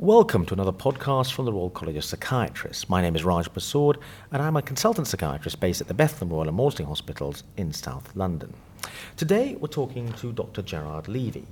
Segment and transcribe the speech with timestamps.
[0.00, 2.88] Welcome to another podcast from the Royal College of Psychiatrists.
[2.88, 3.98] My name is Raj Persaud,
[4.32, 8.10] and I'm a consultant psychiatrist based at the Bethlem Royal and Maudsley Hospitals in South
[8.16, 8.54] London.
[9.18, 10.62] Today, we're talking to Dr.
[10.62, 11.44] Gerard Leavey.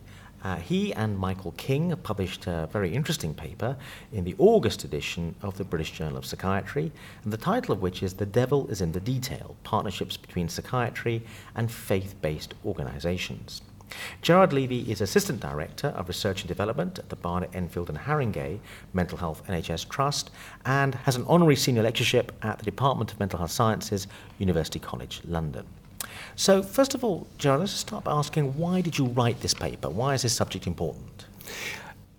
[0.42, 3.76] Uh, he and Michael King published a very interesting paper
[4.15, 6.90] in the August edition of the British Journal of Psychiatry,
[7.24, 11.21] and the title of which is The Devil is in the Detail Partnerships Between Psychiatry
[11.54, 13.60] and Faith Based Organizations.
[14.22, 18.59] Gerard Leavey is Assistant Director of Research and Development at the Barnet Enfield and Haringey
[18.92, 20.30] Mental Health NHS Trust
[20.65, 24.06] and has an honorary senior lectureship at the Department of Mental Health Sciences,
[24.38, 25.66] University College London.
[26.37, 29.88] So, first of all, Gerard, let's start by asking why did you write this paper?
[29.88, 31.27] Why is this subject important?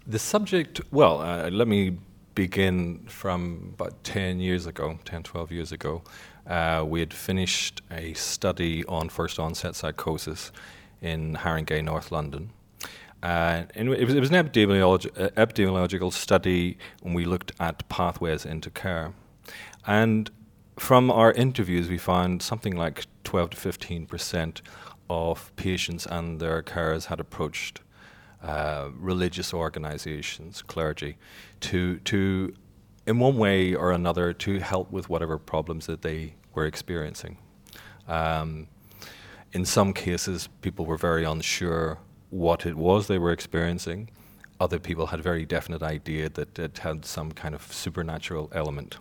[0.07, 1.97] The subject, well, uh, let me
[2.35, 6.03] begin from about 10 years ago, 10, 12 years ago.
[6.47, 10.51] Uh, we had finished a study on first onset psychosis
[11.01, 12.51] in Haringey, North London.
[13.21, 18.45] Uh, and it was, it was an uh, epidemiological study when we looked at pathways
[18.45, 19.13] into care.
[19.85, 20.29] And
[20.77, 24.61] from our interviews, we found something like 12 to 15 percent
[25.09, 27.81] of patients and their carers had approached
[28.43, 31.17] uh, religious organizations, clergy,
[31.59, 32.53] to, to,
[33.05, 37.37] in one way or another, to help with whatever problems that they were experiencing.
[38.07, 38.67] Um,
[39.53, 41.97] in some cases, people were very unsure
[42.29, 44.09] what it was they were experiencing.
[44.59, 48.97] Other people had a very definite idea that it had some kind of supernatural element.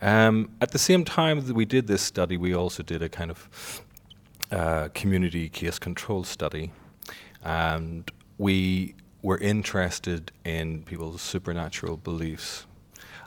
[0.00, 3.30] Um, at the same time that we did this study, we also did a kind
[3.30, 3.82] of
[4.50, 6.70] uh, community case control study.
[7.44, 12.66] And we were interested in people's supernatural beliefs.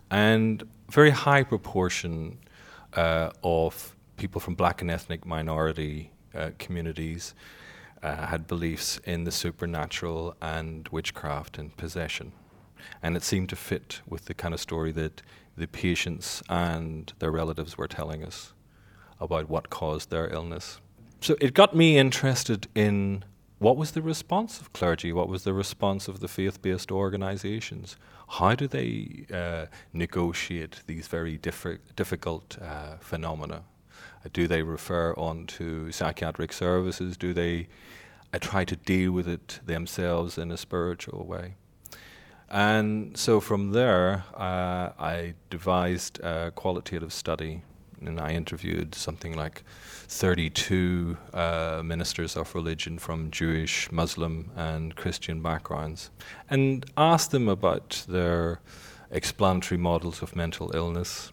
[0.10, 2.40] And a very high proportion
[2.94, 7.34] uh, of people from black and ethnic minority uh, communities
[8.02, 12.34] uh, had beliefs in the supernatural and witchcraft and possession.
[13.02, 15.22] And it seemed to fit with the kind of story that
[15.56, 18.54] the patients and their relatives were telling us
[19.20, 20.80] about what caused their illness.
[21.22, 23.24] So it got me interested in
[23.60, 27.96] what was the response of clergy, what was the response of the faith based organizations,
[28.28, 33.64] how do they uh, negotiate these very diffi- difficult uh, phenomena
[34.32, 37.18] do they refer on to psychiatric services?
[37.18, 37.68] Do they
[38.34, 41.56] uh, try to deal with it themselves in a spiritual way?
[42.50, 47.64] And so from there, uh, I devised a qualitative study,
[48.00, 49.64] and I interviewed something like
[50.08, 56.12] 32 uh, ministers of religion from Jewish, Muslim, and Christian backgrounds,
[56.50, 58.62] and asked them about their
[59.10, 61.32] explanatory models of mental illness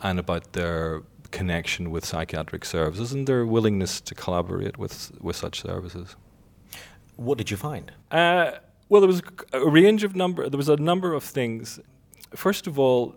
[0.00, 5.62] and about their connection with psychiatric services and their willingness to collaborate with, with such
[5.62, 6.14] services.
[7.16, 7.90] What did you find?
[8.10, 8.52] Uh,
[8.88, 9.22] well, there was
[9.52, 10.48] a range of number.
[10.48, 11.80] There was a number of things.
[12.34, 13.16] First of all,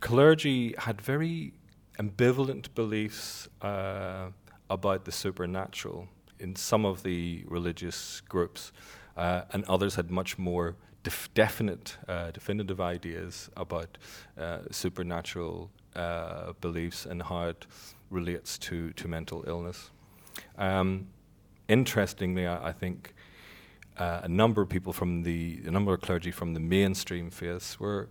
[0.00, 1.54] clergy had very
[1.98, 4.30] ambivalent beliefs uh,
[4.68, 6.08] about the supernatural
[6.38, 8.72] in some of the religious groups,
[9.16, 13.98] uh, and others had much more def- definite, uh, definitive ideas about
[14.38, 17.66] uh, supernatural uh, beliefs and how it
[18.10, 19.90] relates to, to mental illness.
[20.58, 21.08] Um,
[21.68, 23.14] interestingly, I, I think
[23.98, 27.78] uh, a number of people from the, a number of clergy from the mainstream faiths
[27.78, 28.08] were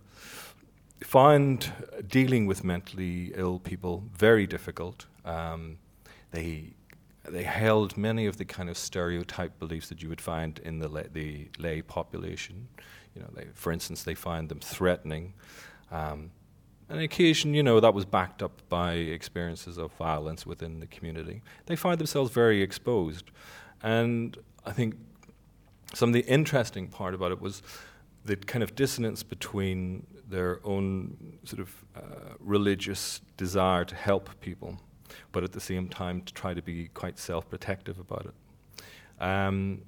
[1.00, 1.72] found
[2.06, 5.06] dealing with mentally ill people very difficult.
[5.24, 5.78] Um,
[6.30, 6.74] they
[7.24, 10.88] they held many of the kind of stereotype beliefs that you would find in the
[10.88, 12.66] lay, the lay population.
[13.14, 15.34] You know, they, for instance, they find them threatening.
[15.92, 16.32] Um,
[16.92, 21.42] on occasion, you know, that was backed up by experiences of violence within the community.
[21.66, 23.30] They find themselves very exposed.
[23.82, 24.36] And
[24.66, 24.96] I think
[25.94, 27.62] some of the interesting part about it was
[28.24, 34.78] the kind of dissonance between their own sort of uh, religious desire to help people,
[35.32, 39.22] but at the same time to try to be quite self protective about it.
[39.22, 39.82] Um,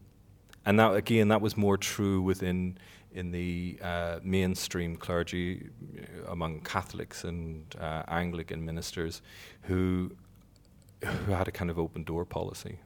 [0.67, 2.79] and that, again, that was more true within
[3.15, 5.71] in the uh, mainstream clergy
[6.29, 9.23] among Catholics and uh, Anglican ministers
[9.63, 10.11] who
[11.05, 12.79] who had a kind of open door policy.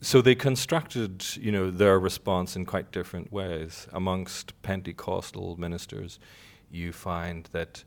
[0.00, 3.86] So they constructed, you know, their response in quite different ways.
[3.92, 6.18] Amongst Pentecostal ministers,
[6.70, 7.84] you find that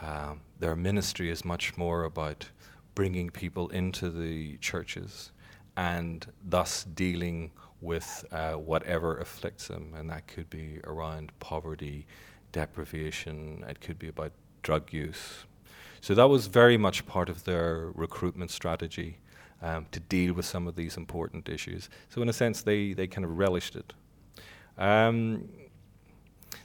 [0.00, 2.50] um, their ministry is much more about
[2.94, 5.32] bringing people into the churches
[5.76, 7.50] and thus dealing
[7.86, 12.06] with uh, whatever afflicts them, and that could be around poverty,
[12.52, 15.44] deprivation, it could be about drug use.
[16.00, 19.18] So that was very much part of their recruitment strategy
[19.62, 21.88] um, to deal with some of these important issues.
[22.10, 23.92] So, in a sense, they, they kind of relished it.
[24.76, 25.48] Um,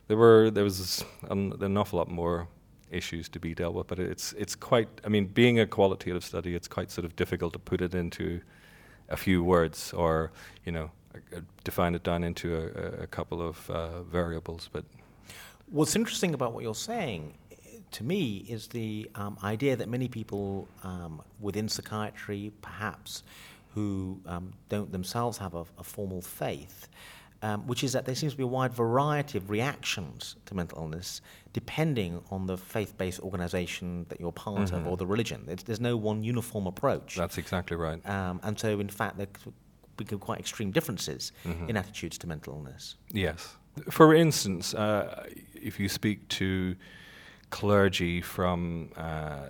[0.07, 2.47] there were there was an, an awful lot more
[2.89, 4.89] issues to be dealt with, but it's it's quite.
[5.06, 8.41] I mean, being a qualitative study, it's quite sort of difficult to put it into
[9.07, 10.31] a few words or
[10.65, 10.91] you know
[11.63, 14.69] define it down into a, a couple of uh, variables.
[14.72, 14.86] But
[15.69, 17.34] what's interesting about what you're saying
[17.92, 23.24] to me is the um, idea that many people um, within psychiatry, perhaps,
[23.74, 26.88] who um, don't themselves have a, a formal faith,
[27.42, 30.80] um, which is that there seems to be a wide variety of reactions to mental
[30.80, 31.22] illness
[31.54, 34.75] depending on the faith based organization that you're part mm-hmm.
[34.75, 35.44] of or the religion.
[35.48, 37.16] It's, there's no one uniform approach.
[37.16, 38.06] That's exactly right.
[38.08, 39.28] Um, and so, in fact, there
[40.03, 41.69] become quite extreme differences mm-hmm.
[41.69, 42.95] in attitudes to mental illness.
[43.12, 43.56] Yes.
[43.89, 46.75] For instance, uh, if you speak to
[47.50, 49.48] clergy from uh,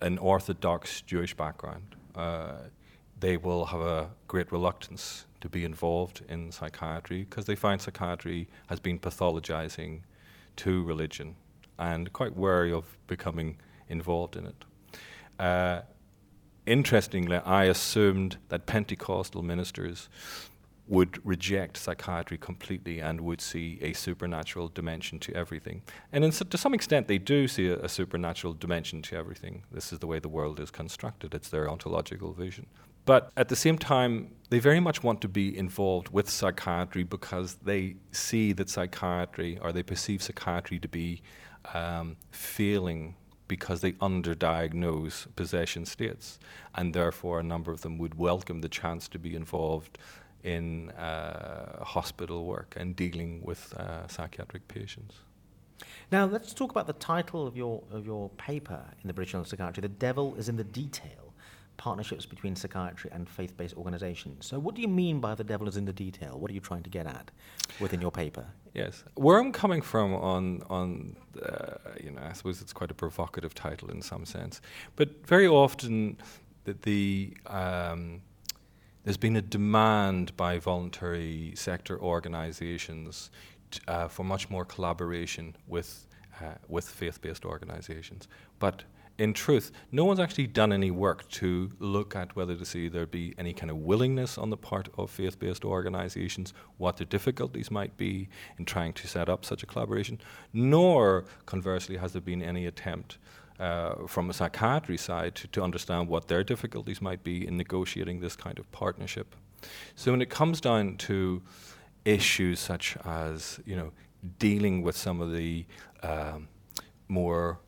[0.00, 2.52] an Orthodox Jewish background, uh,
[3.20, 8.48] they will have a great reluctance to be involved in psychiatry because they find psychiatry
[8.68, 10.00] has been pathologizing
[10.56, 11.36] to religion
[11.78, 13.56] and quite wary of becoming
[13.88, 14.64] involved in it.
[16.68, 20.10] Interestingly, I assumed that Pentecostal ministers
[20.86, 25.80] would reject psychiatry completely and would see a supernatural dimension to everything.
[26.12, 29.62] And so, to some extent, they do see a, a, supernatural dimension to everything.
[29.72, 32.66] This is the way the world is constructed, it's their ontological vision.
[33.06, 37.54] But at the same time, they very much want to be involved with psychiatry because
[37.64, 41.22] they see that psychiatry, or they perceive psychiatry to be
[41.72, 43.14] um, failing
[43.48, 46.38] because they underdiagnose possession states.
[46.74, 49.98] And therefore, a number of them would welcome the chance to be involved
[50.44, 55.16] in uh, hospital work and dealing with uh, psychiatric patients.
[56.10, 59.42] Now, let's talk about the title of your, of your paper in the British Journal
[59.42, 61.27] of Psychiatry The Devil is in the Detail
[61.78, 64.44] partnerships between psychiatry and faith based organizations.
[64.44, 66.38] So, what do you mean by the devil is in the detail?
[66.38, 67.30] What are you trying to get at
[67.80, 68.44] within your paper?
[68.74, 69.04] Yes.
[69.14, 73.54] Where I'm coming from on, on uh, you know, I suppose it's quite a provocative
[73.54, 74.60] title in some sense,
[74.96, 76.18] but very often
[76.64, 78.20] the, the um,
[79.04, 83.30] there's been a demand by voluntary sector organizations
[83.70, 86.06] t- uh, for much more collaboration with,
[86.42, 88.28] uh, with faith based organizations.
[88.58, 88.82] But
[89.18, 93.06] in truth, no one's actually done any work to look at whether to see there
[93.06, 97.70] be any kind of willingness on the part of faith based organizations, what the difficulties
[97.70, 98.28] might be
[98.58, 100.20] in trying to set up such a collaboration,
[100.52, 103.18] nor, conversely, has there been any attempt.
[103.58, 108.20] Uh, from a psychiatry side to, to understand what their difficulties might be in negotiating
[108.20, 109.34] this kind of partnership.
[109.96, 111.42] So when it comes down to
[112.04, 113.90] issues such as you know
[114.38, 115.66] dealing with some of the
[116.04, 116.46] um,
[117.08, 117.58] more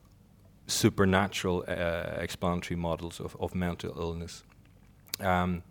[0.71, 4.45] supernatural uh, explanatory models of, of mental illness.
[5.21, 5.63] Um,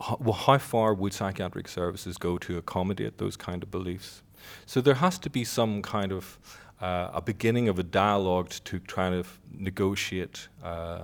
[0.00, 4.22] how, how far would psychiatric services go to accommodate those kind of beliefs?
[4.66, 6.38] So there has to be some kind of
[6.80, 11.02] uh, a beginning of a dialogue to try to negotiate, uh,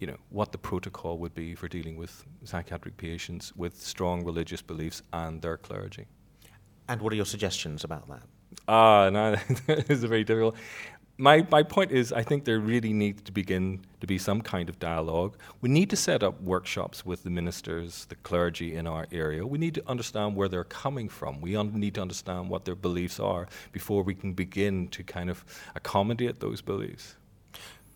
[0.00, 4.60] you know, what the protocol would be for dealing with psychiatric patients with strong religious
[4.60, 6.06] beliefs and their clergy.
[6.88, 8.22] And what are your suggestions about that?
[8.66, 9.36] Ah, uh, no,
[9.68, 10.56] it's very difficult
[11.20, 14.68] my, my point is, I think there really needs to begin to be some kind
[14.68, 15.36] of dialogue.
[15.60, 19.44] We need to set up workshops with the ministers, the clergy in our area.
[19.44, 21.40] We need to understand where they're coming from.
[21.40, 25.28] We un- need to understand what their beliefs are before we can begin to kind
[25.28, 25.44] of
[25.74, 27.16] accommodate those beliefs.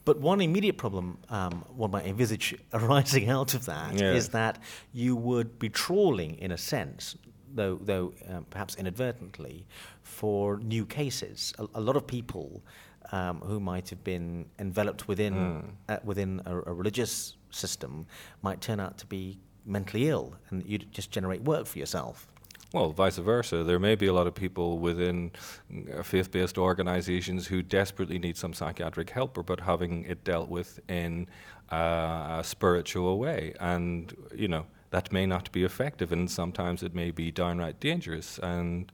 [0.05, 4.15] But one immediate problem um, one might envisage arising out of that yeah.
[4.15, 4.59] is that
[4.93, 7.17] you would be trawling, in a sense,
[7.55, 9.65] though, though um, perhaps inadvertently,
[10.03, 11.55] for new cases.
[11.61, 12.65] A, a lot of people
[13.13, 15.65] um, who might have been enveloped within mm.
[15.89, 18.07] uh, within a, a, religious system
[18.41, 22.27] might turn out to be mentally ill, and you just generate work for yourself.
[22.73, 23.65] Well, vice versa.
[23.65, 25.31] There may be a lot of people within
[25.71, 30.81] uh, faith based organizations who desperately need some psychiatric help, but having it dealt with
[30.89, 31.29] in
[31.71, 33.53] uh, a spiritual way.
[33.61, 38.39] And, you know, that may not be effective, and sometimes it may be downright dangerous.
[38.39, 38.91] And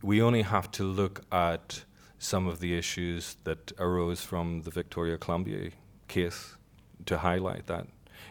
[0.00, 1.84] we only have to look at
[2.22, 5.72] some of the issues that arose from the Victoria Climbié
[6.06, 6.56] case
[7.06, 7.86] to highlight that.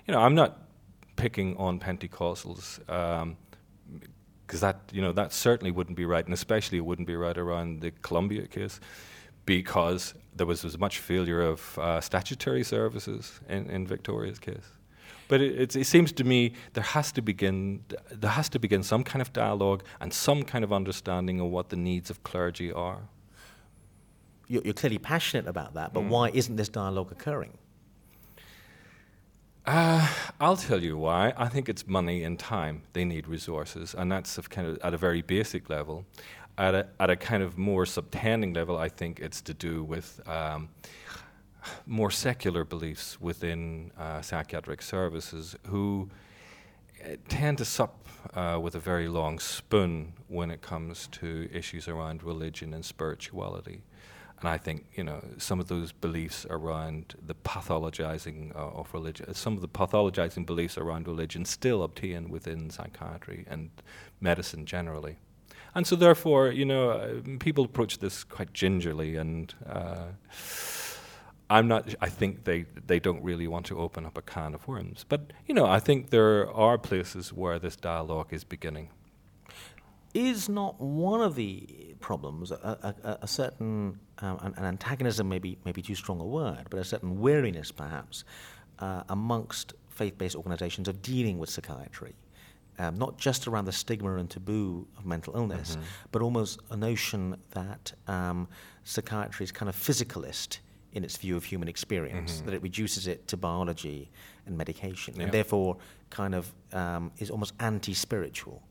[0.07, 0.59] You know, I'm not
[1.17, 6.77] picking on Pentecostals because um, that you know that certainly wouldn't be right, and especially
[6.77, 8.79] it wouldn't be right around the Climbié case
[9.45, 14.67] because there was as much failure of uh, statutory services in, in Victoria's case.
[15.27, 19.03] But it, it, seems to me there has to begin there has to begin some
[19.03, 23.01] kind of dialogue and some kind of understanding of what the needs of clergy are
[24.51, 26.09] you're, you're clearly passionate about that, but mm.
[26.09, 27.57] why isn't this dialogue occurring?
[29.65, 30.07] Uh,
[30.39, 31.33] I'll tell you why.
[31.37, 32.81] I think it's money and time.
[32.93, 36.05] They need resources, and that's kind of at a very basic level.
[36.57, 40.19] at a, at a kind of more subtending level, I think it's to do with
[40.27, 40.69] um,
[41.85, 46.09] more secular beliefs within uh, psychiatric services who
[47.03, 48.05] uh, tend to sup
[48.35, 53.81] uh, with a very long spoon when it comes to issues around religion and spirituality.
[54.41, 59.33] And I think you know some of those beliefs around the pathologizing uh, of religion,
[59.35, 63.69] some of the pathologizing beliefs around religion still obtain within psychiatry and
[64.19, 65.17] medicine generally.
[65.73, 70.07] And so, therefore, you know, uh, people approach this quite gingerly, and uh,
[71.49, 71.93] I'm not.
[72.01, 75.05] I think they they don't really want to open up a can of worms.
[75.07, 78.89] But you know, I think there are places where this dialogue is beginning
[80.13, 85.57] is not one of the problems a, a, a certain um, an, an, antagonism, maybe
[85.65, 88.23] maybe too strong a word, but a certain weariness, perhaps,
[88.79, 92.15] uh, amongst faith-based organisations of dealing with psychiatry,
[92.79, 95.85] um, not just around the stigma and taboo of mental illness, mm-hmm.
[96.11, 98.47] but almost a notion that um,
[98.83, 100.59] psychiatry is kind of physicalist
[100.93, 102.47] in its view of human experience, mm-hmm.
[102.47, 104.11] that it reduces it to biology
[104.45, 105.77] and medication, and therefore
[106.09, 108.61] kind of um, is almost anti-spiritual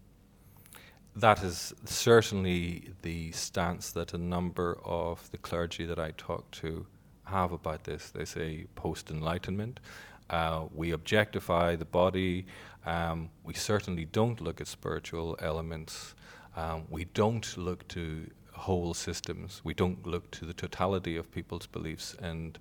[1.17, 6.87] that is certainly the stance that a number of the clergy that I talk to
[7.25, 8.11] have about this.
[8.11, 9.81] They say post enlightenment.
[10.29, 12.47] Uh, we objectify the body.
[12.87, 16.15] Um, we certainly don't look at spiritual elements.
[16.57, 19.61] Um, we don't look to whole systems.
[19.65, 22.15] We don't look to the totality of people's beliefs.
[22.21, 22.59] And,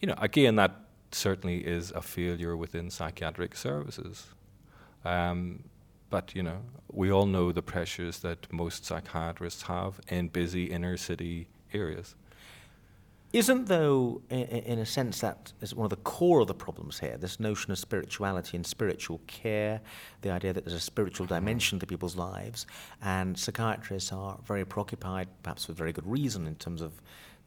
[0.00, 0.72] you know, again, that
[1.10, 4.26] certainly is a failure within psychiatric services.
[5.04, 5.64] Um,
[6.12, 6.60] but you know,
[6.92, 12.14] we all know the pressures that most psychiatrists have in busy inner city areas.
[13.32, 17.16] Isn't, though, in, a sense, that is one of the core of the problems here
[17.16, 19.80] this notion of spirituality and spiritual care,
[20.20, 22.66] the idea that there's a spiritual dimension to people's lives,
[23.00, 26.92] and psychiatrists are very preoccupied, perhaps with very good reason, in terms of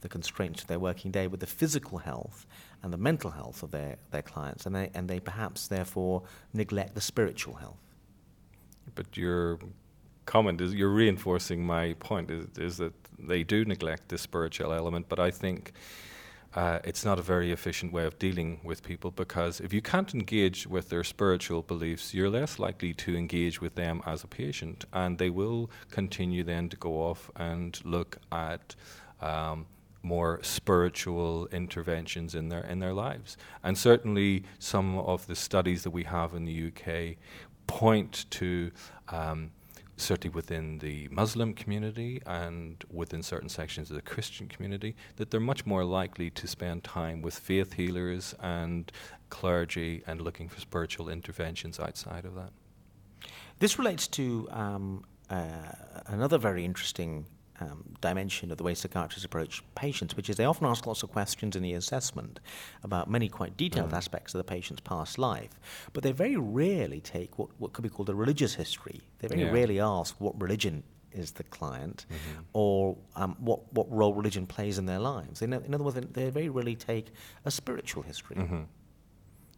[0.01, 2.47] the constraints of their working day, with the physical health
[2.81, 6.95] and the mental health of their, their clients, and they, and they perhaps therefore neglect
[6.95, 7.84] the spiritual health
[8.93, 9.59] but your
[10.25, 15.07] comment is you're reinforcing my point is, is that they do neglect the spiritual element,
[15.07, 15.73] but I think
[16.55, 20.13] uh, it's not a very efficient way of dealing with people because if you can't
[20.13, 24.85] engage with their spiritual beliefs, you're less likely to engage with them as a patient,
[24.93, 28.75] and they will continue then to go off and look at.
[29.21, 29.67] Um,
[30.05, 35.89] more spiritual interventions in their in their lives, and certainly some of the studies that
[35.89, 37.17] we have in the UK
[37.67, 38.71] point to
[39.09, 39.51] um,
[39.97, 45.39] certainly within the Muslim community and within certain sections of the Christian community, that they're
[45.39, 48.91] much more likely to spend time with faith healers and
[49.29, 52.51] clergy and looking for spiritual interventions outside of that.
[53.59, 55.71] This relates to um, uh,
[56.07, 57.25] another very interesting
[57.59, 61.11] um, dimension of the way psychiatrists approach patients, which is they often ask lots of
[61.11, 62.39] questions in the assessment
[62.83, 63.97] about many quite detailed mm.
[63.97, 65.59] aspects of the patient's past life,
[65.93, 69.01] but they very rarely take what, what could be called a religious history.
[69.19, 69.51] They very yeah.
[69.51, 72.41] rarely ask what religion is the client mm-hmm.
[72.53, 75.41] or um, what, what role religion plays in their lives.
[75.41, 77.07] In, in other words, they very rarely take
[77.45, 78.35] a spiritual history.
[78.35, 78.63] Mm-hmm.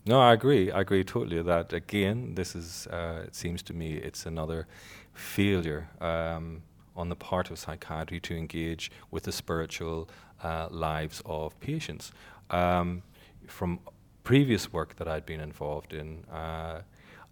[0.05, 0.71] No, I agree.
[0.71, 4.67] I agree totally that again, this is, uh, it seems to me, it's another
[5.13, 5.89] failure.
[5.99, 6.61] Um,
[6.97, 10.09] on the part of psychiatry to engage with the spiritual
[10.43, 12.11] uh, lives of patients.
[12.49, 13.03] Um,
[13.47, 13.79] from
[14.23, 16.81] previous work that I'd been involved in, uh,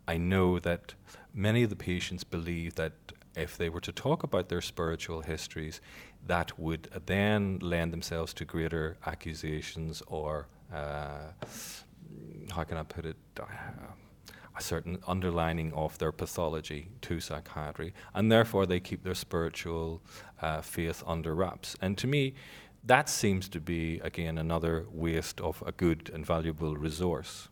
[0.08, 0.94] I know that
[1.34, 2.94] many of the patients believe that
[3.36, 5.82] if they were to talk about their spiritual histories,
[6.28, 11.32] that would then lend themselves to greater accusations or, uh,
[12.52, 13.18] how can I put it?
[14.58, 20.02] A certain underlining of their pathology to psychiatry, and therefore they keep their spiritual
[20.42, 21.76] uh, faith under wraps.
[21.82, 22.36] And to me,
[22.86, 27.50] that seems to be, again, another waste of a good and valuable resource.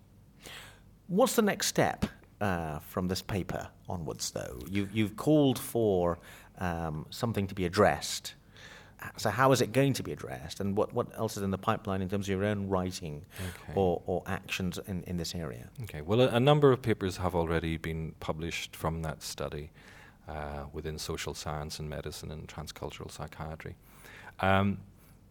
[1.07, 2.05] What's the next step
[2.39, 4.59] uh, from this paper onwards, though?
[4.69, 6.19] You, you've called for
[6.59, 8.35] um, something to be addressed
[9.17, 11.57] so how is it going to be addressed, and what, what else is in the
[11.57, 13.73] pipeline in terms of your own writing okay.
[13.75, 15.69] or, or actions in, in this area?
[15.83, 19.71] Okay, well, a, a, number of papers have already been published from that study
[20.27, 23.75] uh, within social science and medicine and transcultural psychiatry.
[24.39, 24.79] Um,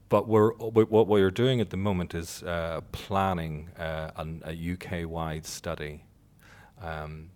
[0.09, 5.09] but we're, what we're doing at the moment is uh, planning uh, an, a UK
[5.09, 6.05] wide study
[6.83, 7.31] um,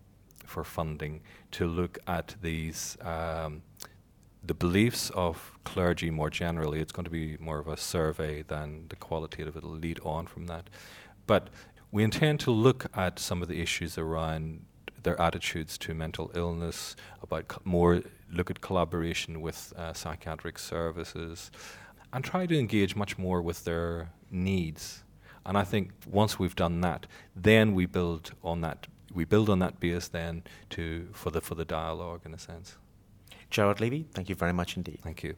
[0.44, 2.98] for funding to look at these.
[3.00, 3.62] Um,
[4.46, 8.86] the beliefs of clergy more generally, it's going to be more of a survey than
[8.88, 9.56] the qualitative.
[9.56, 10.70] It'll lead on from that.
[11.26, 11.48] But
[11.90, 14.64] we intend to look at some of the issues around
[15.02, 21.50] their attitudes to mental illness, about more look at collaboration with uh, psychiatric services,
[22.12, 25.04] and try to engage much more with their needs.
[25.44, 28.88] And I think once we've done that, then we build on that.
[29.14, 32.76] We build on that base then to for the for the dialogue in a sense.
[33.50, 35.00] Gerard Leavey, thank you very much indeed.
[35.02, 35.34] Thank you.